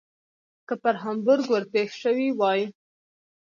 [0.67, 2.61] که پر هامبورګ ور پیښ شوي وای.